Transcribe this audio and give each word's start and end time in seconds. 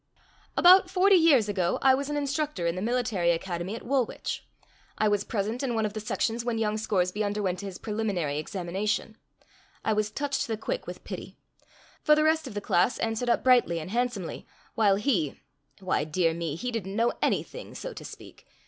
About 0.57 0.89
forty 0.89 1.13
years 1.15 1.47
ago 1.47 1.77
I 1.83 1.93
was 1.93 2.09
an 2.09 2.17
instructor 2.17 2.65
in 2.65 2.73
the 2.75 2.81
military 2.81 3.29
academy 3.29 3.75
at 3.75 3.85
Woolwich. 3.85 4.43
I 4.97 5.07
was 5.07 5.23
present 5.23 5.61
in 5.61 5.75
one 5.75 5.85
of 5.85 5.93
the 5.93 5.99
sections 5.99 6.43
when 6.43 6.57
young 6.57 6.79
Scoresby 6.79 7.23
underwent 7.23 7.61
his 7.61 7.77
preliminary 7.77 8.39
examination. 8.39 9.15
I 9.85 9.93
was 9.93 10.09
touched 10.09 10.41
to 10.41 10.47
the 10.47 10.57
quick 10.57 10.87
with 10.87 11.03
pity; 11.03 11.37
for 12.01 12.15
the 12.15 12.23
rest 12.23 12.47
of 12.47 12.55
the 12.55 12.61
class 12.61 12.97
answered 12.97 13.29
up 13.29 13.43
brightly 13.43 13.77
and 13.79 13.91
handsomely, 13.91 14.47
while 14.73 14.95
he—why, 14.95 16.05
dear 16.05 16.33
me, 16.33 16.55
he 16.55 16.71
didn't 16.71 16.95
know 16.95 17.13
anything, 17.21 17.75
so 17.75 17.93
to 17.93 18.03
speak. 18.03 18.47